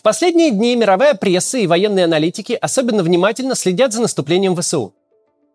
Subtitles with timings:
[0.00, 4.94] В последние дни мировая пресса и военные аналитики особенно внимательно следят за наступлением ВСУ.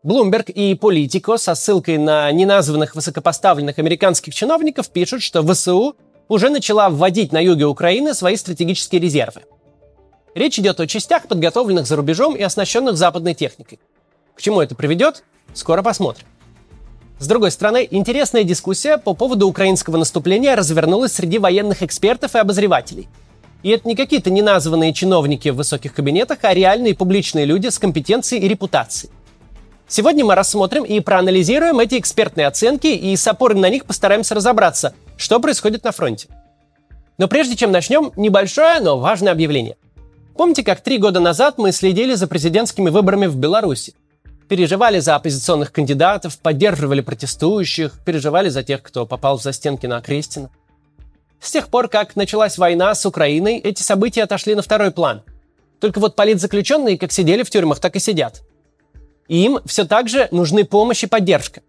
[0.06, 5.96] Bloomberg и Politico со ссылкой на неназванных высокопоставленных американских чиновников пишут, что ВСУ
[6.28, 9.42] уже начала вводить на юге Украины свои стратегические резервы.
[10.36, 13.80] Речь идет о частях, подготовленных за рубежом и оснащенных западной техникой.
[14.36, 15.24] К чему это приведет,
[15.56, 16.28] скоро посмотрим.
[17.18, 23.10] С другой стороны, интересная дискуссия по поводу украинского наступления развернулась среди военных экспертов и обозревателей–
[23.66, 28.44] и это не какие-то неназванные чиновники в высоких кабинетах, а реальные публичные люди с компетенцией
[28.44, 29.12] и репутацией.
[29.88, 34.94] Сегодня мы рассмотрим и проанализируем эти экспертные оценки и с опорой на них постараемся разобраться,
[35.18, 36.28] что происходит на фронте.
[37.18, 39.78] Но прежде чем начнем, небольшое, но важное объявление.
[40.38, 43.96] Помните, как три года назад мы следили за президентскими выборами в Беларуси?
[44.48, 50.52] Переживали за оппозиционных кандидатов, поддерживали протестующих, переживали за тех, кто попал в застенки на Крестина–
[51.46, 55.22] с тех пор, как началась война с Украиной, эти события отошли на второй план.
[55.80, 58.42] Только вот политзаключенные как сидели в тюрьмах, так и сидят.
[59.28, 61.62] Им все так же нужны помощь и поддержка.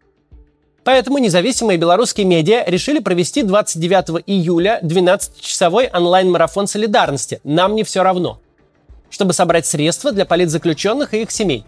[0.84, 8.40] Поэтому независимые белорусские медиа решили провести 29 июля 12-часовой онлайн-марафон солидарности «Нам не все равно»,
[9.10, 11.64] чтобы собрать средства для политзаключенных и их семей.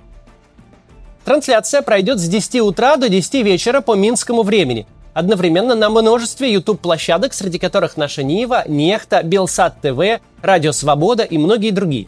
[1.24, 4.86] Трансляция пройдет с 10 утра до 10 вечера по минскому времени–
[5.18, 11.72] одновременно на множестве YouTube-площадок, среди которых наша Нива, Нехта, Белсат ТВ, Радио Свобода и многие
[11.72, 12.06] другие.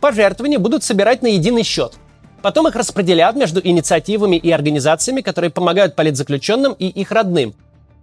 [0.00, 1.94] Пожертвования будут собирать на единый счет.
[2.40, 7.52] Потом их распределят между инициативами и организациями, которые помогают политзаключенным и их родным.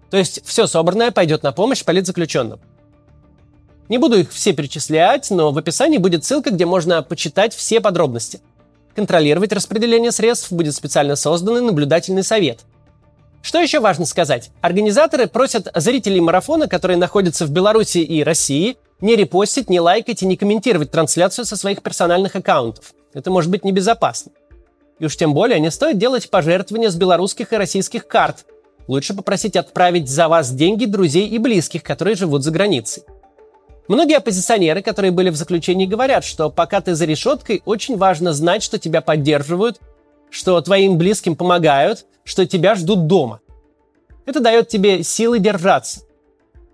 [0.10, 2.60] То есть все собранное пойдет на помощь политзаключенным.
[3.88, 8.42] Не буду их все перечислять, но в описании будет ссылка, где можно почитать все подробности.
[8.94, 12.60] Контролировать распределение средств будет специально созданный наблюдательный совет–
[13.42, 14.52] что еще важно сказать?
[14.62, 20.28] Организаторы просят зрителей марафона, которые находятся в Беларуси и России, не репостить, не лайкать и
[20.28, 22.94] не комментировать трансляцию со своих персональных аккаунтов.
[23.14, 24.32] Это может быть небезопасно.
[25.00, 28.46] И уж тем более не стоит делать пожертвования с белорусских и российских карт.
[28.88, 33.04] Лучше попросить отправить за вас деньги друзей и близких, которые живут за границей.
[33.88, 38.62] Многие оппозиционеры, которые были в заключении, говорят, что пока ты за решеткой, очень важно знать,
[38.64, 39.80] что тебя поддерживают,
[40.32, 43.42] что твоим близким помогают, что тебя ждут дома.
[44.26, 46.02] Это дает тебе силы держаться.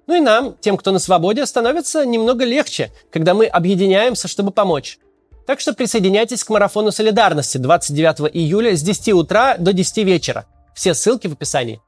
[0.05, 4.99] Ну и нам, тем, кто на свободе, становится немного легче, когда мы объединяемся, чтобы помочь.
[5.45, 10.45] Так что присоединяйтесь к марафону солидарности 29 июля с 10 утра до 10 вечера.
[10.73, 11.81] Все ссылки в описании.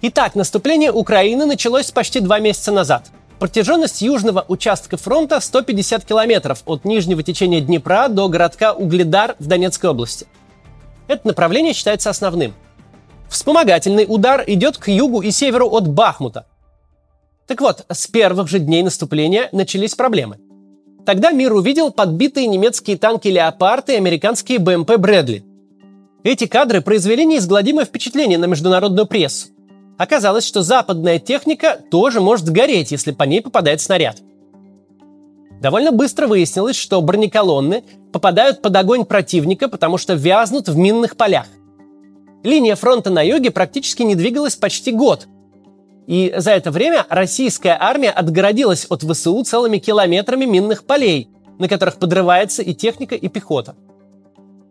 [0.00, 6.84] Итак, наступление Украины началось почти два месяца назад– Протяженность южного участка фронта 150 километров от
[6.84, 10.26] нижнего течения Днепра до городка Угледар в Донецкой области.
[11.06, 12.52] Это направление считается основным.
[13.28, 16.46] Вспомогательный удар идет к югу и северу от Бахмута.
[17.46, 20.38] Так вот, с первых же дней наступления начались проблемы.
[21.06, 25.44] Тогда мир увидел подбитые немецкие танки «Леопард» и американские БМП «Брэдли».
[26.24, 29.48] Эти кадры произвели неизгладимое впечатление на международную прессу.
[29.98, 34.22] Оказалось, что западная техника тоже может сгореть, если по ней попадает снаряд.
[35.60, 37.82] Довольно быстро выяснилось, что бронеколонны
[38.12, 41.46] попадают под огонь противника, потому что вязнут в минных полях.
[42.44, 45.26] Линия фронта на юге практически не двигалась почти год.
[46.06, 51.28] И за это время российская армия отгородилась от ВСУ целыми километрами минных полей,
[51.58, 53.74] на которых подрывается и техника, и пехота.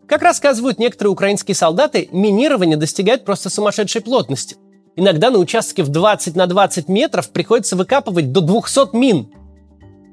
[0.07, 4.55] Как рассказывают некоторые украинские солдаты, минирование достигает просто сумасшедшей плотности–
[4.99, 9.31] Иногда на участке в 20 на 20 метров приходится выкапывать до 200 мин.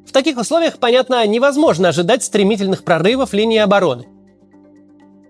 [0.06, 4.06] В таких условиях, понятно, невозможно ожидать стремительных прорывов линии обороны.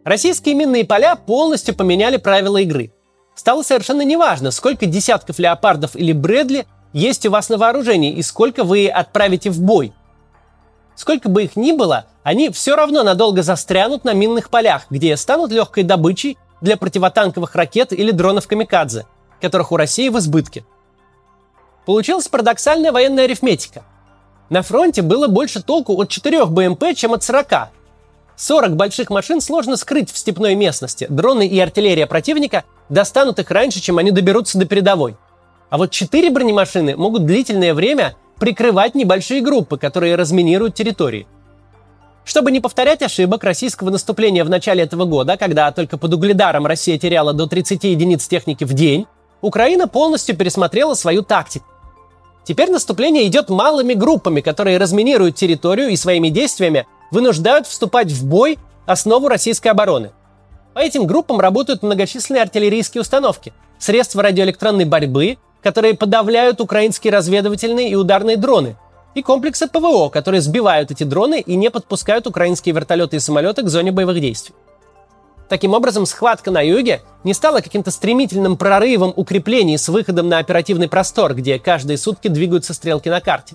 [0.02, 2.92] Российские минные поля полностью поменяли правила игры.
[3.36, 8.64] Стало совершенно неважно, сколько десятков леопардов или Брэдли есть у вас на вооружении и сколько
[8.64, 9.92] вы отправите в бой.
[10.96, 15.52] Сколько бы их ни было, они все равно надолго застрянут на минных полях, где станут
[15.52, 19.06] легкой добычей для противотанковых ракет или дронов камикадзе–
[19.44, 20.64] которых у России в избытке.
[21.84, 23.82] Получилась парадоксальная военная арифметика.
[24.48, 27.68] На фронте было больше толку от 4 БМП, чем от 40.
[28.36, 31.06] 40 больших машин сложно скрыть в степной местности.
[31.10, 35.16] Дроны и артиллерия противника достанут их раньше, чем они доберутся до передовой.
[35.68, 41.26] А вот 4 бронемашины могут длительное время прикрывать небольшие группы, которые разминируют территории.
[42.24, 46.98] Чтобы не повторять ошибок российского наступления в начале этого года, когда только под угледаром Россия
[46.98, 49.06] теряла до 30 единиц техники в день,
[49.44, 51.66] Украина полностью пересмотрела свою тактику.
[52.44, 58.58] Теперь наступление идет малыми группами, которые разминируют территорию и своими действиями вынуждают вступать в бой
[58.86, 60.12] основу российской обороны.
[60.72, 67.96] По этим группам работают многочисленные артиллерийские установки, средства радиоэлектронной борьбы, которые подавляют украинские разведывательные и
[67.96, 68.76] ударные дроны,
[69.14, 73.68] и комплексы ПВО, которые сбивают эти дроны и не подпускают украинские вертолеты и самолеты к
[73.68, 74.54] зоне боевых действий.
[75.54, 80.88] Таким образом, схватка на юге не стала каким-то стремительным прорывом укреплений с выходом на оперативный
[80.88, 83.54] простор, где каждые сутки двигаются стрелки на карте.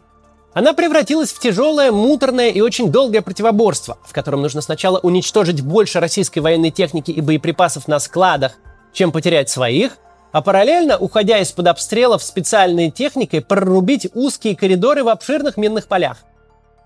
[0.53, 5.99] Она превратилась в тяжелое, муторное и очень долгое противоборство, в котором нужно сначала уничтожить больше
[5.99, 8.53] российской военной техники и боеприпасов на складах,
[8.93, 9.97] чем потерять своих,
[10.31, 16.19] а параллельно, уходя из-под обстрелов специальной техникой, прорубить узкие коридоры в обширных минных полях.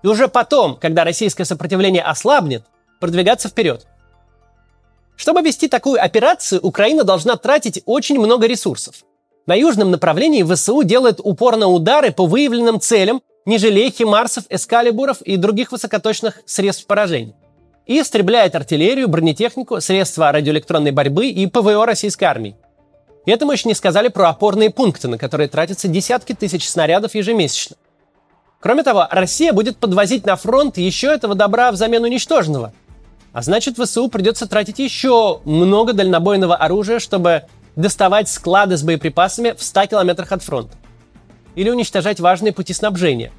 [0.02, 2.64] И уже потом, когда российское сопротивление ослабнет,
[2.98, 3.86] продвигаться вперед.
[5.16, 9.04] Чтобы вести такую операцию, Украина должна тратить очень много ресурсов.
[9.46, 15.20] На южном направлении ВСУ делает упор на удары по выявленным целям, не жалея химарсов, эскалибуров
[15.20, 17.34] и других высокоточных средств поражения.
[17.86, 22.56] И истребляет артиллерию, бронетехнику, средства радиоэлектронной борьбы и ПВО российской армии.
[23.26, 27.76] Это мы еще не сказали про опорные пункты, на которые тратятся десятки тысяч снарядов ежемесячно.
[28.60, 32.72] Кроме того, Россия будет подвозить на фронт еще этого добра взамен уничтоженного–
[33.34, 37.42] а значит, ВСУ придется тратить еще много дальнобойного оружия, чтобы
[37.74, 40.76] доставать склады с боеприпасами в 100 километрах от фронта.
[41.56, 43.32] Или уничтожать важные пути снабжения.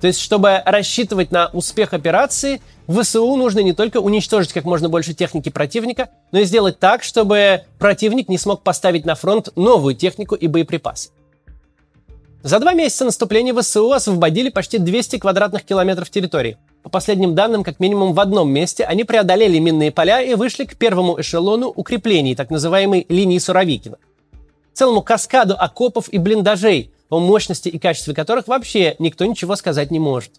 [0.00, 5.12] То есть, чтобы рассчитывать на успех операции, ВСУ нужно не только уничтожить как можно больше
[5.12, 10.36] техники противника, но и сделать так, чтобы противник не смог поставить на фронт новую технику
[10.36, 11.10] и боеприпасы.
[12.42, 17.80] За два месяца наступления ВСУ освободили почти 200 квадратных километров территории– по последним данным, как
[17.80, 22.50] минимум в одном месте они преодолели минные поля и вышли к первому эшелону укреплений, так
[22.50, 23.98] называемой линии Суровикина.
[24.72, 29.98] Целому каскаду окопов и блиндажей, о мощности и качестве которых вообще никто ничего сказать не
[29.98, 30.32] может.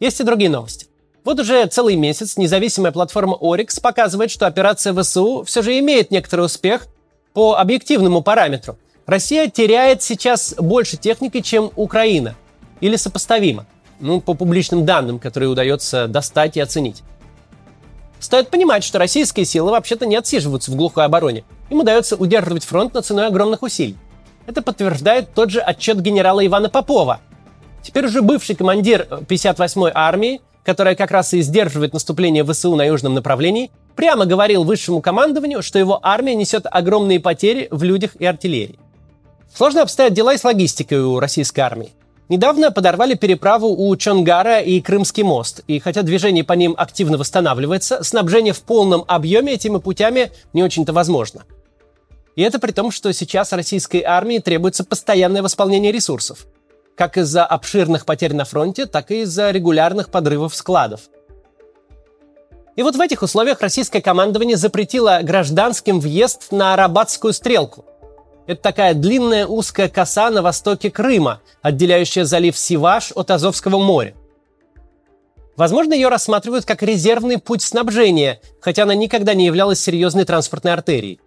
[0.00, 0.86] Есть и другие новости.
[1.24, 6.46] Вот уже целый месяц независимая платформа Oryx показывает, что операция ВСУ все же имеет некоторый
[6.46, 6.86] успех
[7.34, 8.78] по объективному параметру.
[9.06, 12.34] Россия теряет сейчас больше техники, чем Украина.
[12.80, 13.66] Или сопоставимо–
[14.00, 17.02] ну, по публичным данным, которые удается достать и оценить.
[18.20, 21.44] Стоит понимать, что российские силы вообще-то не отсиживаются в глухой обороне.
[21.70, 23.96] Им удается удерживать фронт на ценой огромных усилий.
[24.46, 27.20] Это подтверждает тот же отчет генерала Ивана Попова.
[27.82, 33.14] Теперь уже бывший командир 58-й армии, которая как раз и сдерживает наступление ВСУ на южном
[33.14, 38.78] направлении, прямо говорил высшему командованию, что его армия несет огромные потери в людях и артиллерии.
[39.54, 41.92] Сложно обстоят дела и с логистикой у российской армии.
[42.28, 48.04] Недавно подорвали переправу у Чонгара и Крымский мост, и хотя движение по ним активно восстанавливается,
[48.04, 51.44] снабжение в полном объеме этими путями не очень-то возможно.
[52.36, 56.46] И это при том, что сейчас российской армии требуется постоянное восполнение ресурсов,
[56.96, 61.00] как из-за обширных потерь на фронте, так и из-за регулярных подрывов складов.
[62.76, 67.86] И вот в этих условиях российское командование запретило гражданским въезд на Арабатскую стрелку–
[68.48, 74.14] это такая длинная узкая коса на востоке Крыма, отделяющая залив Сиваш от Азовского моря.
[75.54, 81.20] Возможно, ее рассматривают как резервный путь снабжения, хотя она никогда не являлась серьезной транспортной артерией.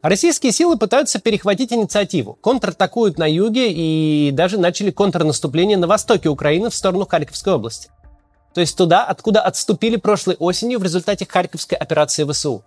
[0.00, 6.70] Российские силы пытаются перехватить инициативу, контратакуют на юге и даже начали контрнаступление на востоке Украины
[6.70, 7.90] в сторону Харьковской области.
[8.54, 12.64] То есть туда, откуда отступили прошлой осенью в результате Харьковской операции ВСУ.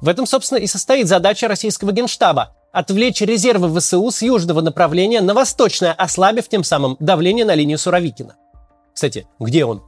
[0.00, 5.32] В этом, собственно, и состоит задача российского генштаба– отвлечь резервы ВСУ с южного направления на
[5.32, 8.36] восточное, ослабив тем самым давление на линию Суровикина.
[8.92, 9.82] Кстати, где он?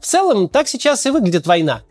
[0.00, 1.82] В целом, так сейчас и выглядит война.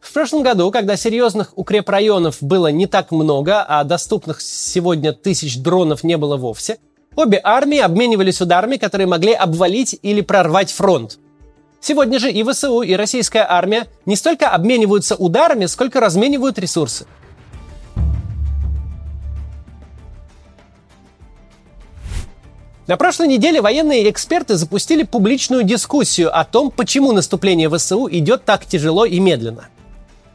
[0.00, 6.02] В прошлом году, когда серьезных укрепрайонов было не так много, а доступных сегодня тысяч дронов
[6.02, 6.78] не было вовсе,
[7.14, 11.18] обе армии обменивались ударами, которые могли обвалить или прорвать фронт–
[11.80, 17.06] Сегодня же и ВСУ, и российская армия не столько обмениваются ударами, сколько разменивают ресурсы.
[22.88, 28.64] На прошлой неделе военные эксперты запустили публичную дискуссию о том, почему наступление ВСУ идет так
[28.64, 29.68] тяжело и медленно.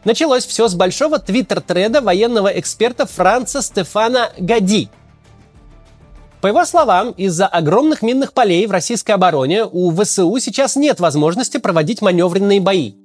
[0.06, 4.90] Началось все с большого твиттер-треда военного эксперта Франца Стефана Гади–
[6.44, 11.56] по его словам, из-за огромных минных полей в российской обороне у ВСУ сейчас нет возможности
[11.56, 12.96] проводить маневренные бои.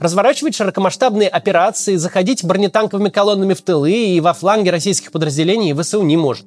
[0.00, 6.16] Разворачивать широкомасштабные операции, заходить бронетанковыми колоннами в тылы и во фланге российских подразделений ВСУ не
[6.16, 6.46] может.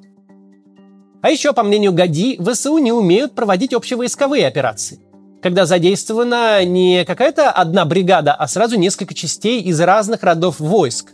[1.22, 5.00] А еще, по мнению Гади, ВСУ не умеют проводить общевойсковые операции,
[5.42, 11.12] когда задействована не какая-то одна бригада, а сразу несколько частей из разных родов войск.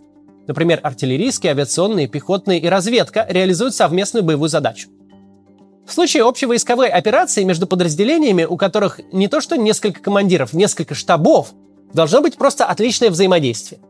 [0.49, 4.89] Например, артиллерийские, авиационные, пехотные и разведка реализуют совместную боевую задачу.
[5.87, 10.95] В случае общей войсковой операции между подразделениями, у которых не то что несколько командиров, несколько
[10.95, 11.53] штабов,
[11.93, 13.81] должно быть просто отличное взаимодействие.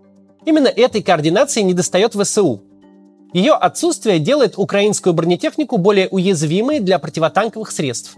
[0.44, 2.62] Именно этой координации недостает ВСУ.
[3.32, 8.16] Ее отсутствие делает украинскую бронетехнику более уязвимой для противотанковых средств.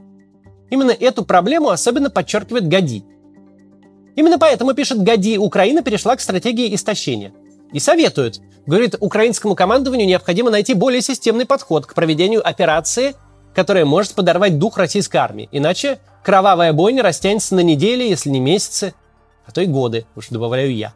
[0.70, 3.04] Именно эту проблему особенно подчеркивает Гади.
[4.16, 7.32] Именно поэтому, пишет Гади, Украина перешла к стратегии истощения.
[7.72, 13.14] И советует, говорит, украинскому командованию необходимо найти более системный подход к проведению операции,
[13.56, 15.48] которая может подорвать дух российской армии.
[15.50, 18.92] Иначе кровавая бойня растянется на недели, если не месяцы,
[19.46, 20.92] а то и годы, уж добавляю я.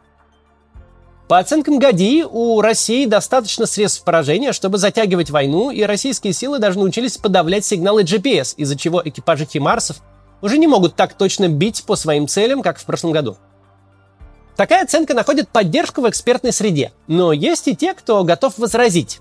[1.27, 6.77] По оценкам Гади, у России достаточно средств поражения, чтобы затягивать войну, и российские силы даже
[6.77, 9.97] научились подавлять сигналы GPS, из-за чего экипажи химарсов
[10.43, 13.37] уже не могут так точно бить по своим целям, как в прошлом году.
[14.55, 19.19] Такая оценка находит поддержку в экспертной среде, но есть и те, кто готов возразить.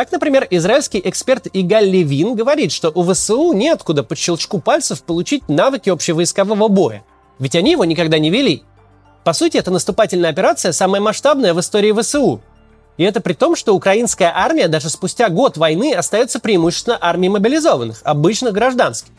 [0.00, 5.46] Так, например, израильский эксперт Игаль Левин говорит, что у ВСУ неоткуда по щелчку пальцев получить
[5.50, 7.04] навыки общевойскового боя,
[7.38, 8.62] ведь они его никогда не вели.
[9.24, 12.40] По сути, это наступательная операция самая масштабная в истории ВСУ.
[12.96, 18.00] И это при том, что украинская армия даже спустя год войны остается преимущественно армией мобилизованных,
[18.02, 19.12] обычных гражданских.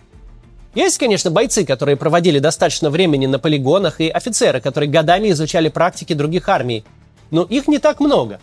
[0.74, 6.14] Есть, конечно, бойцы, которые проводили достаточно времени на полигонах, и офицеры, которые годами изучали практики
[6.14, 6.84] других армий.
[7.30, 8.40] Но их не так много.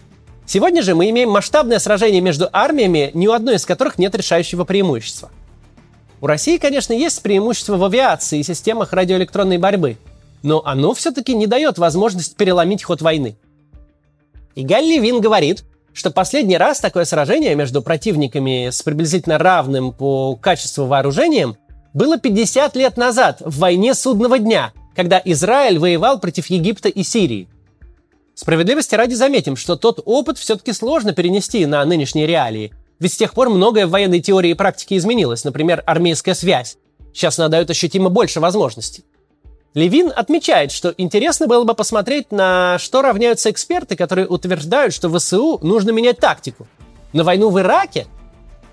[0.49, 4.65] Сегодня же мы имеем масштабное сражение между армиями, ни у одной из которых нет решающего
[4.65, 5.31] преимущества.
[6.21, 9.97] У России, конечно, есть преимущество в авиации и системах радиоэлектронной борьбы–
[10.43, 13.37] но оно все-таки не дает возможность переломить ход войны.
[14.55, 20.37] И Галли Вин говорит, что последний раз такое сражение между противниками с приблизительно равным по
[20.37, 21.57] качеству вооружением
[21.95, 27.49] было 50 лет назад, в войне судного дня, когда Израиль воевал против Египта и Сирии.
[28.39, 33.35] Справедливости ради заметим, что тот опыт все-таки сложно перенести на нынешние реалии, ведь с тех
[33.35, 36.77] пор многое в военной теории и практике изменилось, например, армейская связь.
[37.13, 39.05] Сейчас она дает ощутимо больше возможностей.
[39.75, 45.59] Левин отмечает, что интересно было бы посмотреть, на что равняются эксперты, которые утверждают, что ВСУ
[45.63, 46.69] нужно менять тактику.
[47.13, 48.07] На войну в Ираке?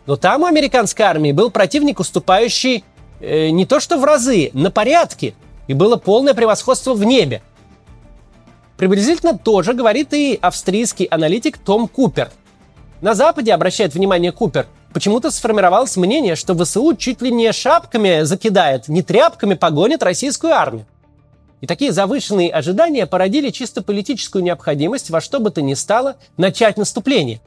[0.06, 2.84] Но там у американской армии был противник, уступающий
[3.20, 5.34] э, не то что в разы, на порядке,
[5.68, 7.42] и было полное превосходство в небе.
[8.78, 12.30] Приблизительно тоже говорит и австрийский аналитик Том Купер.
[13.02, 18.88] На Западе, обращает внимание Купер, почему-то сформировалось мнение, что ВСУ чуть ли не шапками закидает,
[18.88, 20.86] не тряпками погонит российскую армию.
[21.62, 26.78] И такие завышенные ожидания породили чисто политическую необходимость во что бы то ни стало начать
[26.78, 27.42] наступление.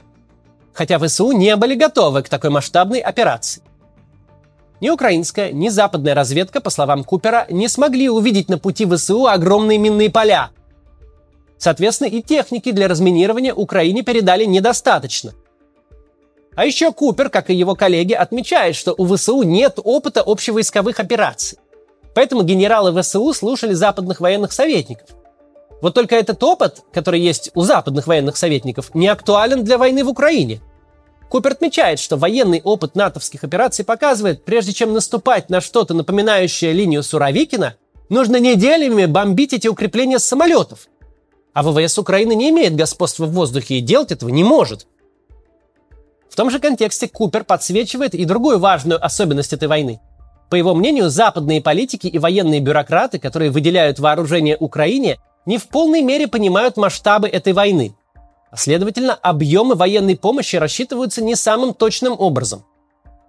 [0.73, 3.61] Хотя ВСУ не были готовы к такой масштабной операции.
[4.81, 9.77] Ни украинская, ни западная разведка, по словам Купера, не смогли увидеть на пути ВСУ огромные
[9.77, 10.51] минные поля.
[11.59, 15.33] Соответственно, и техники для разминирования Украине передали недостаточно–
[16.59, 21.57] а еще Купер, как и его коллеги, отмечает, что у ВСУ нет опыта общевойсковых операций.
[22.13, 25.07] Поэтому генералы ВСУ слушали западных военных советников.
[25.81, 30.09] Вот только этот опыт, который есть у западных военных советников, не актуален для войны в
[30.09, 30.59] Украине.
[31.29, 37.03] Купер отмечает, что военный опыт натовских операций показывает, прежде чем наступать на что-то напоминающее линию
[37.03, 37.75] Суровикина,
[38.09, 40.89] нужно неделями бомбить эти укрепления с самолетов.
[41.59, 44.87] А ВВС Украины не имеет господства в воздухе и делать этого не может–
[46.29, 49.99] в том же контексте Купер подсвечивает и другую важную особенность этой войны.
[50.49, 56.01] По его мнению, западные политики и военные бюрократы, которые выделяют вооружение Украине, не в полной
[56.01, 57.93] мере понимают масштабы этой войны.
[58.51, 62.63] А следовательно, объемы военной помощи рассчитываются не самым точным образом.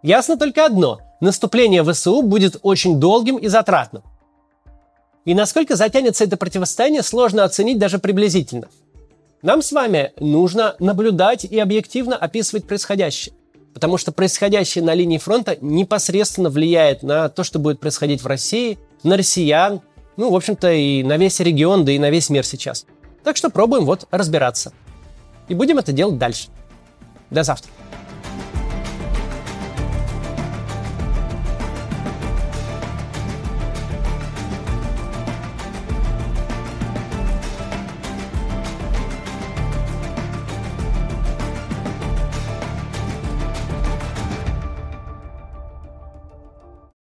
[0.02, 4.02] Ясно только одно– наступление ВСУ будет очень долгим и затратным.
[5.24, 8.68] И насколько затянется это противостояние, сложно оценить даже приблизительно–
[9.42, 13.34] нам с вами нужно наблюдать и объективно описывать происходящее.
[13.72, 18.78] Потому что происходящее на линии фронта непосредственно влияет на то, что будет происходить в России,
[19.02, 19.80] на россиян,
[20.18, 22.84] ну, в общем-то, и на весь регион, да и на весь мир сейчас.
[23.24, 24.72] Так что пробуем вот разбираться.
[25.48, 26.48] И будем это делать дальше.
[27.30, 27.70] До завтра.